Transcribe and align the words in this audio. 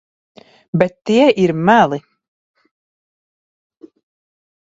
Bet 0.79 0.95
tie 1.05 1.27
ir 1.43 1.51
meli. 1.67 1.99